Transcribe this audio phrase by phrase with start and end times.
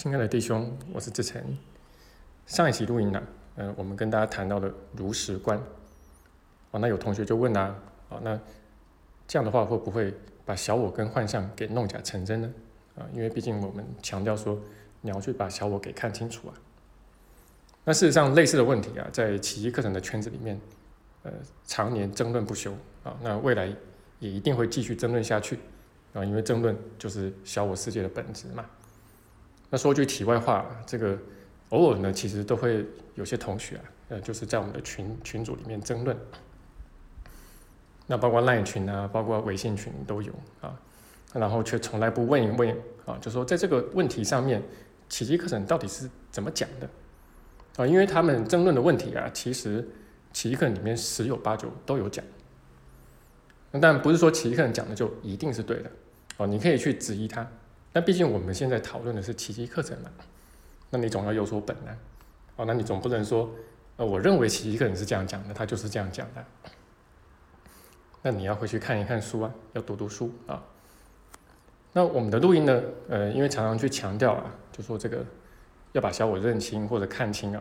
[0.00, 1.58] 亲爱的弟兄，我是志成。
[2.46, 3.22] 上一期录音呢，
[3.56, 5.60] 呃，我们跟大家谈到了如实观。
[6.70, 7.76] 哦，那有同学就问啦，
[8.08, 8.40] 哦，那
[9.28, 10.14] 这样的话会不会
[10.46, 12.50] 把小我跟幻象给弄假成真呢？
[12.96, 14.58] 啊，因为毕竟我们强调说
[15.02, 16.54] 你要去把小我给看清楚啊。
[17.84, 20.58] 那事实上，类似的问题啊，在奇迹课程的圈子里面，
[21.24, 21.30] 呃，
[21.66, 22.72] 常年争论不休
[23.04, 23.14] 啊。
[23.22, 23.70] 那未来
[24.18, 25.58] 也一定会继续争论下去
[26.14, 28.64] 啊，因为争论就是小我世界的本质嘛。
[29.70, 31.16] 那说句题外话，这个
[31.68, 36.16] 偶尔呢，其实都会有些同学啊，呃，就是在我们的群群组里面争论，
[38.08, 40.76] 那包括 LINE 群啊，包括微信群都有啊，
[41.32, 42.68] 然后却从来不问一问
[43.06, 44.60] 啊，就说在这个问题上面，
[45.08, 46.88] 奇迹课程到底是怎么讲的
[47.76, 47.86] 啊？
[47.86, 49.88] 因为他们争论的问题啊，其实
[50.32, 52.24] 奇迹课程里面十有八九都有讲，
[53.80, 55.90] 但不是说奇迹课程讲的就一定是对的
[56.38, 57.48] 哦，你可以去质疑他。
[57.92, 60.10] 那毕竟我们现在讨论的是奇迹课程嘛，
[60.90, 61.96] 那你总要有所本呢，
[62.56, 63.50] 哦，那你总不能说，
[63.96, 66.44] 呃，我认为奇迹课程是这样讲的，他就是这样讲的，
[68.22, 70.62] 那你要回去看一看书啊，要读读书啊。
[71.92, 75.26] 那我们的录音呢，呃，因为常常去强调啊，就说这个
[75.90, 77.60] 要把小我认清或者看清啊，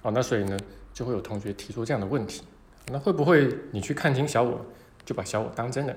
[0.00, 0.56] 哦，那所以呢，
[0.94, 2.42] 就会有同学提出这样的问题，
[2.86, 4.64] 那会不会你去看清小我，
[5.04, 5.94] 就把小我当真了？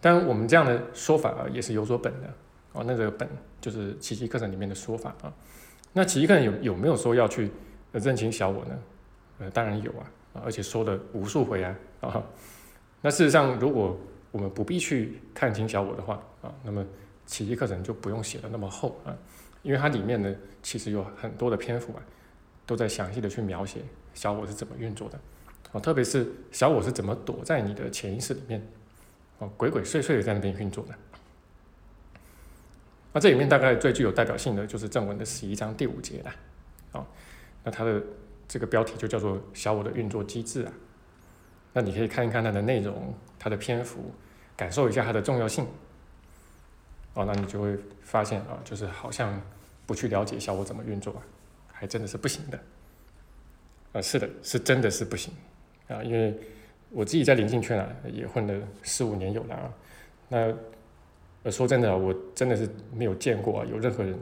[0.00, 2.32] 但我们这样的说法啊，也是有所本的
[2.72, 2.84] 哦。
[2.86, 3.28] 那这个本
[3.60, 5.32] 就是奇迹课程里面的说法啊。
[5.92, 7.50] 那奇迹课程有有没有说要去
[7.92, 8.78] 认清小我呢？
[9.40, 10.06] 呃，当然有啊，
[10.44, 12.22] 而且说了无数回啊啊。
[13.00, 13.98] 那事实上，如果
[14.30, 16.84] 我们不必去看清小我的话啊，那么
[17.26, 19.16] 奇迹课程就不用写的那么厚啊，
[19.62, 22.02] 因为它里面呢，其实有很多的篇幅啊，
[22.66, 23.80] 都在详细的去描写
[24.14, 25.18] 小我是怎么运作的
[25.72, 28.60] 啊，特别是小我是怎么躲在你的潜意识里面。
[29.38, 30.94] 哦，鬼鬼祟祟的在那边运作的。
[33.12, 36.34] 那这里面大概最具有代表性的就是正文的十一章第五节了。
[36.92, 37.06] 哦，
[37.62, 38.02] 那它的
[38.48, 40.72] 这个标题就叫做“小我的运作机制”啊。
[41.72, 44.12] 那你可以看一看它的内容、它的篇幅，
[44.56, 45.66] 感受一下它的重要性。
[47.14, 49.40] 哦，那你就会发现啊，就是好像
[49.86, 51.22] 不去了解小我怎么运作啊，
[51.72, 52.60] 还真的是不行的。
[53.92, 55.32] 啊，是的，是真的是不行
[55.86, 56.36] 啊，因为。
[56.90, 59.74] 我自己在灵性圈啊，也混了四五年有了啊。
[60.28, 60.54] 那
[61.44, 64.18] 呃说真的，我真的是没有见过啊，有任何人，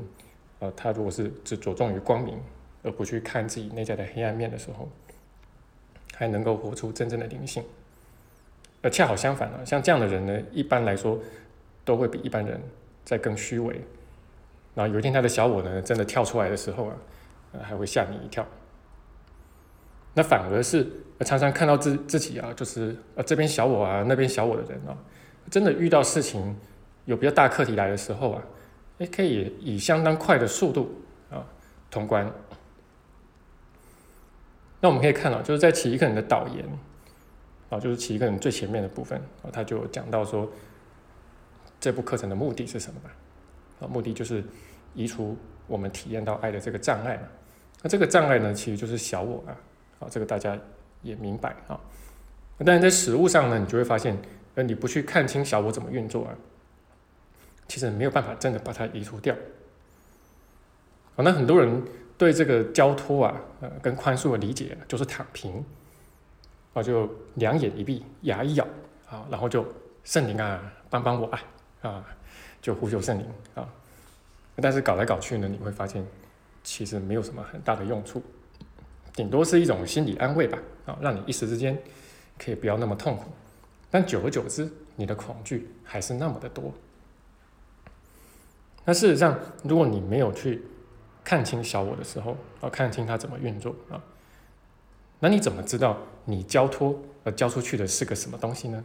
[0.59, 2.39] 呃，他如果是只着重于光明，
[2.83, 4.89] 而不去看自己内在的黑暗面的时候，
[6.15, 7.63] 还能够活出真正的灵性。
[8.83, 11.19] 而恰好相反啊，像这样的人呢，一般来说
[11.85, 12.61] 都会比一般人
[13.05, 13.81] 在更虚伪。
[14.75, 16.97] 然后有一天他的小我呢，真的跳出来的时候啊，
[17.53, 18.47] 呃，还会吓你一跳。
[20.19, 20.87] 那反而是
[21.21, 24.97] 常常看到自自己啊，就是呃这边小我啊，那边小我的人啊，
[25.51, 26.57] 真的遇到事情
[27.05, 28.43] 有比较大课题来的时候啊，
[28.99, 30.91] 哎，可以以相当快的速度
[31.31, 31.45] 啊
[31.91, 32.33] 通关。
[34.81, 36.65] 那我们可以看到，就是在奇异课程的导言
[37.69, 40.51] 啊，就是奇异课程最前面的部分啊，他就讲到说，
[41.79, 43.11] 这部课程的目的是什么吧？
[43.81, 44.43] 啊，目的就是
[44.95, 47.29] 移除我们体验到爱的这个障碍嘛。
[47.83, 49.53] 那这个障碍呢，其实就是小我啊。
[49.99, 50.59] 啊，这个大家
[51.03, 51.79] 也明白啊。
[52.65, 54.17] 但是在实物上呢，你就会发现，
[54.55, 56.35] 呃，你不去看清小我怎么运作啊，
[57.69, 59.35] 其实没有办法真的把它移除掉。
[61.17, 61.83] 啊，那很多人
[62.17, 65.63] 对这个交托啊，呃，跟宽恕的理解就是躺平，
[66.73, 68.67] 啊，就两眼一闭，牙一咬，
[69.11, 69.67] 啊，然后就
[70.05, 71.43] 圣灵啊，帮帮我啊，
[71.83, 72.05] 啊，
[72.63, 73.69] 就呼求圣灵啊。
[74.63, 76.03] 但是搞来搞去呢，你会发现，
[76.65, 78.23] 其实没有什么很大的用处。
[79.17, 81.77] 顶多是一种心理安慰吧，啊，让你一时之间
[82.39, 83.25] 可以不要那么痛苦，
[83.91, 86.73] 但久而久之，你的恐惧还是那么的多。
[88.85, 90.63] 那事实上，如果你没有去
[91.25, 94.01] 看清小我的时候，啊，看清它怎么运作啊，
[95.19, 98.85] 那你怎么知道你交托而交出去的是个什么东西呢？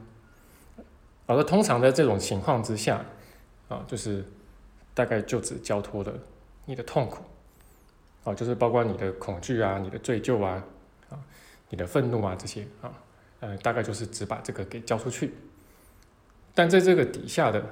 [1.28, 3.06] 而说通常在这种情况之下，
[3.68, 4.26] 啊，就是
[4.94, 6.14] 大概就只交托了
[6.66, 7.24] 你的痛苦。
[8.24, 10.64] 啊，就是包括你的恐惧啊，你的罪疚啊，
[11.10, 11.18] 啊，
[11.70, 12.94] 你的愤怒啊这些啊，
[13.40, 15.34] 呃，大概就是只把这个给交出去。
[16.54, 17.64] 但在这个底下的，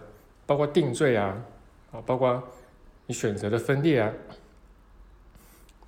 [0.47, 1.37] 包括定罪啊，
[1.91, 2.41] 啊，包括
[3.05, 4.11] 你选择的分裂啊，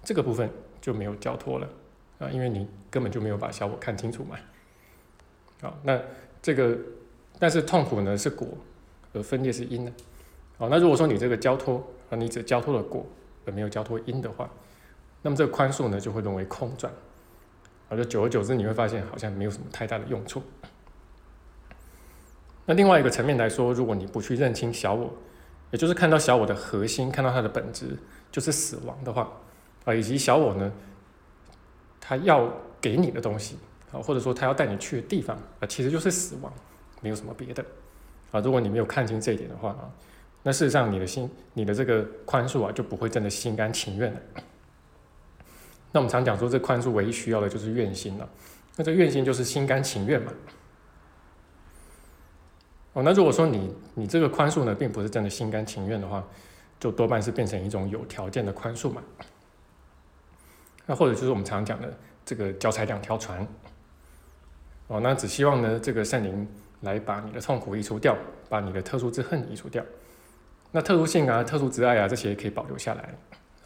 [0.04, 0.48] 这个部分
[0.80, 1.68] 就没有交托了
[2.20, 4.38] 啊，因为你根本就没有把小我看清楚嘛。
[5.62, 6.00] 好，那
[6.42, 6.78] 这个，
[7.40, 8.48] 但是痛苦呢是果，
[9.14, 9.92] 而分裂是因呢。
[10.60, 13.04] 好，那如果说你这个交托啊，你只交托了果。
[13.46, 14.50] 而没有交托因的话，
[15.22, 16.92] 那么这个宽恕呢就会沦为空转，
[17.90, 20.42] 而就久而久之你会发现好像没有什么太大的用处。
[22.66, 25.12] 那另外一个层面来说，如果你不去认清小我，
[25.72, 27.98] 也就是看到小我的核心，看到它的本质
[28.32, 29.30] 就是死亡的话，
[29.86, 30.72] 啊，以及小我呢，
[32.00, 32.48] 他要
[32.80, 33.58] 给你的东西
[33.92, 36.54] 啊，或者说他要带你去的地方啊，其实就是死亡，
[37.02, 37.66] 没有什么别的
[38.32, 38.40] 啊。
[38.40, 39.90] 如果你没有看清这一点的话啊，
[40.44, 44.22] 那事实上你的心，你的这个宽恕啊，就不会真的心甘情愿的。
[45.92, 48.28] 那我们常讲说，这宽恕唯一需要的就是愿心了。
[48.76, 50.32] 那这愿心就是心甘情愿嘛。
[52.94, 56.26] 哦，那如果说你你这个宽恕呢，并不是真的心甘情愿的话，
[56.80, 59.04] 就多半是变成一种有条件的宽恕嘛。
[60.86, 61.94] 那或者就是我们常讲的
[62.26, 63.48] 这个脚踩两条船。
[64.88, 66.48] 哦，那只希望呢，这个圣灵
[66.82, 68.18] 来把你的痛苦移除掉，
[68.50, 69.84] 把你的特殊之恨移除掉。
[70.72, 73.02] 那特殊性啊、特殊之爱啊，这些可以保留下来，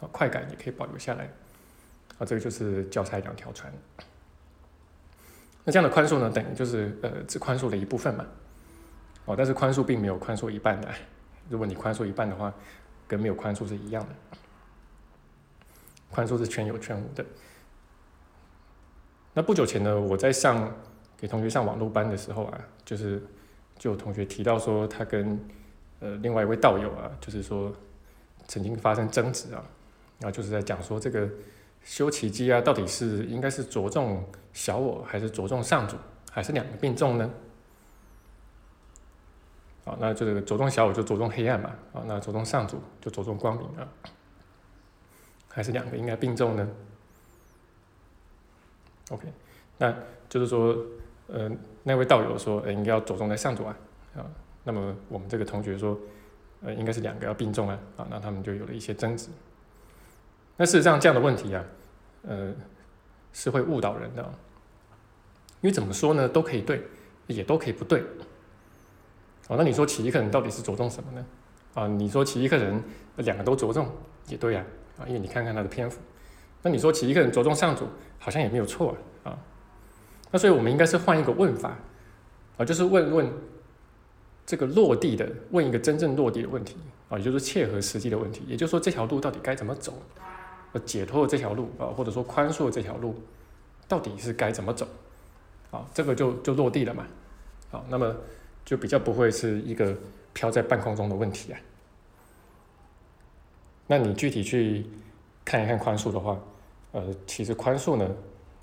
[0.00, 1.30] 啊，快感也可以保留下来。
[2.18, 3.72] 啊，这个就是教材两条船。
[5.64, 8.26] 那这样的宽恕呢，等于就是呃，只宽恕了一部分嘛。
[9.26, 10.88] 哦，但是宽恕并没有宽恕一半的。
[11.48, 12.52] 如果你宽恕一半的话，
[13.06, 14.38] 跟没有宽恕是一样的。
[16.10, 17.24] 宽恕是全有全无的。
[19.34, 20.72] 那不久前呢，我在上
[21.16, 23.22] 给同学上网络班的时候啊，就是
[23.78, 25.38] 就有同学提到说，他跟
[26.00, 27.74] 呃另外一位道友啊，就是说
[28.46, 29.64] 曾经发生争执啊，
[30.20, 31.28] 然后就是在讲说这个
[31.82, 35.96] 修奇迹啊，到底是应该是着重小我，还是着重上主，
[36.30, 37.30] 还是两个并重呢？
[39.84, 43.86] 啊，那这个着重小我就着重黑暗嘛，啊，那着重上主就着重光明啊，
[45.48, 46.68] 还是两个应该并重呢
[49.10, 49.28] ？OK，
[49.78, 49.94] 那
[50.28, 50.76] 就是说，
[51.28, 51.48] 呃，
[51.84, 53.76] 那位道友说，呃，应该要着重在上主啊，
[54.16, 54.26] 啊，
[54.66, 55.96] 那么我们这个同学说，
[56.60, 59.28] 呃，应该是两个要并重啊，啊，那他们就有了一些争执。
[60.56, 61.64] 那事实上这样的问题啊，
[62.22, 62.52] 呃，
[63.32, 64.22] 是会误导人的，
[65.60, 66.82] 因为怎么说呢，都可以对，
[67.28, 68.02] 也都可以不对。
[69.46, 71.24] 哦，那你说奇异客人到底是着重什么呢？
[71.74, 72.82] 啊，你说奇异客人
[73.18, 73.88] 两个都着重
[74.26, 74.64] 也对呀，
[74.98, 76.00] 啊，因为你看看他的篇幅。
[76.62, 77.86] 那你说奇异客人着重上主，
[78.18, 79.38] 好像也没有错啊啊。
[80.32, 81.76] 那所以我们应该是换一个问法，
[82.56, 83.32] 啊，就是问问
[84.46, 86.76] 这个落地的，问一个真正落地的问题
[87.08, 88.42] 啊，也就是切合实际的问题。
[88.46, 89.92] 也就是说这条路到底该怎么走？
[90.72, 93.14] 呃，解脱的这条路啊，或者说宽恕的这条路，
[93.86, 94.86] 到底是该怎么走？
[95.70, 97.06] 啊，这个就就落地了嘛。
[97.70, 98.16] 好，那么。
[98.66, 99.96] 就比较不会是一个
[100.32, 101.60] 飘在半空中的问题啊。
[103.86, 104.84] 那你具体去
[105.44, 106.36] 看一看宽恕的话，
[106.90, 108.10] 呃，其实宽恕呢，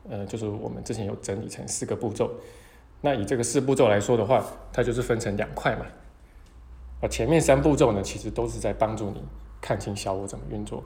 [0.09, 2.29] 呃，就是我们之前有整理成四个步骤。
[3.05, 5.85] 那以这个四步骤来说的话，它就是分成两块嘛。
[7.01, 9.21] 啊，前面三步骤呢，其实都是在帮助你
[9.59, 10.81] 看清小我怎么运作。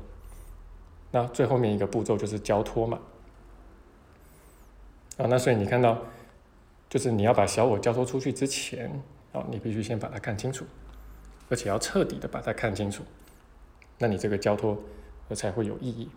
[1.12, 3.00] 那最后面一个步骤就是交托嘛。
[5.18, 5.98] 啊，那所以你看到。
[6.90, 8.90] 就是你要把小我交托出去之前，
[9.34, 10.64] 啊，你必须先把它看清楚，
[11.50, 13.04] 而且要彻底的把它看清楚，
[13.98, 14.82] 那你这个交托
[15.36, 16.10] 才会有意义。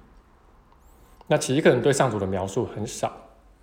[1.27, 3.09] 那其一个人对上主的描述很少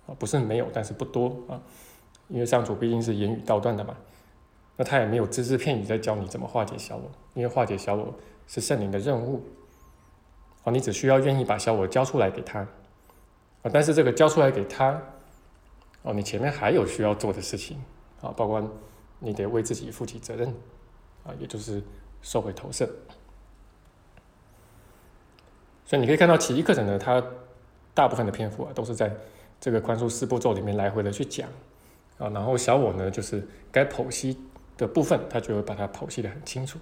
[0.06, 1.62] 啊，不是没有，但是不多啊，
[2.28, 3.96] 因为上主毕竟是言语道断的嘛，
[4.76, 8.14] 那他也没有只字片语在教你怎么化解小我，因为化解小我
[8.46, 9.42] 是圣灵的任务，
[10.64, 15.02] 啊，你只需要愿意把小我交出来给他，啊，但是这个交出来给他。
[16.02, 17.76] 哦，你前面还有需要做的事情。
[18.20, 18.62] 啊，包括
[19.18, 20.48] 你得为自己负起责任。
[21.24, 21.82] 啊，也就是
[22.22, 22.88] 收回投射。
[25.84, 27.22] 所以你可以看到奇迹课程呢，它
[27.94, 29.12] 大部分的篇幅啊，都是在
[29.60, 31.48] 这个宽恕四步骤里面来回的去讲。
[32.18, 34.36] 啊，然后小我呢，就是该剖析
[34.76, 36.78] 的部分，他就会把它剖析的很清楚。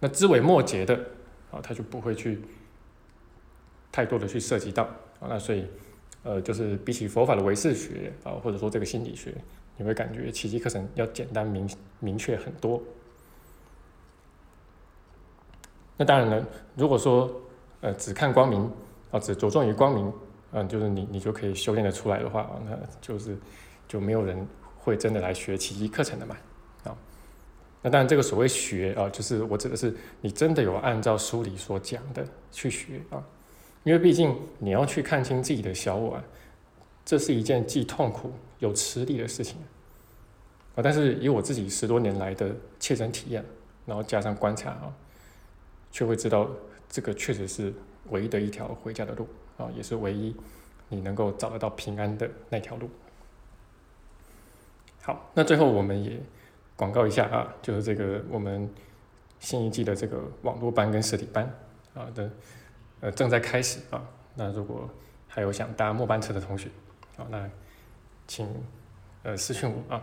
[0.00, 0.94] 那枝微末节的
[1.50, 2.40] 啊，他就不会去
[3.90, 4.84] 太多的去涉及到
[5.20, 5.66] 啊，那所以。
[6.24, 9.34] 呃，就是比起佛法的唯识学啊，或者说这个心理学，
[9.76, 12.80] 你会感觉奇迹课程要简单明明确很多。
[15.96, 17.28] 那当然了，如果说
[17.80, 18.70] 呃只看光明
[19.10, 20.12] 啊，只着重于光明，
[20.52, 23.36] 嗯，就是你你就可以修炼的出来的话啊，那就是
[23.88, 24.46] 就没有人
[24.82, 26.36] 会真的来学奇迹课程的嘛
[26.84, 26.96] 啊。
[27.82, 33.22] 那当然，这个所谓学啊，就是我指的是你真的有按照书里所讲的去学啊。
[33.84, 36.24] 因为毕竟你要去看清自己的小我啊，
[37.04, 39.56] 这是一件既痛苦又吃力的事情
[40.76, 40.82] 啊。
[40.82, 43.44] 但是以我自己十多年来的切身体验，
[43.84, 44.94] 然后加上观察啊，
[45.90, 46.48] 却会知道
[46.88, 47.74] 这个确实是
[48.10, 49.26] 唯一的一条回家的路
[49.58, 50.32] 啊，也是唯一
[50.88, 52.88] 你能够找得到平安的那条路。
[55.02, 56.18] 好，那最后我们也
[56.76, 58.68] 广告一下啊，就是这个我们
[59.38, 61.44] 新一季的这个网络班跟实体班
[61.94, 62.30] 啊的。
[63.00, 64.00] 呃，正在开始啊。
[64.36, 64.88] 那如果
[65.26, 66.68] 还有想搭末班车的同学，
[67.16, 67.50] 好，那
[68.28, 68.48] 请
[69.24, 70.00] 呃私信我啊。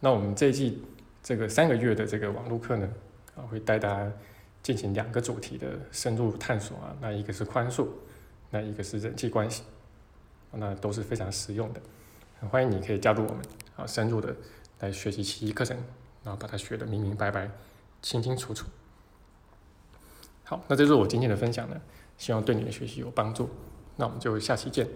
[0.00, 0.82] 那我们这一季
[1.22, 2.88] 这个三个月的这个网络课呢，
[3.36, 4.10] 啊，会带大家
[4.62, 7.88] 进行两个主题的深入探索啊，那一个是宽恕，
[8.48, 9.62] 那一个是人际关系，
[10.50, 11.80] 那都是非常实用的。
[12.48, 14.34] 欢迎你可以加入我们，好，深入的
[14.80, 15.76] 来学习奇异课程，
[16.22, 17.50] 然后把它学的明明白白、
[18.02, 18.66] 清清楚楚。
[20.44, 21.80] 好，那这是我今天的分享呢，
[22.16, 23.48] 希望对你的学习有帮助。
[23.96, 24.88] 那我们就下期见。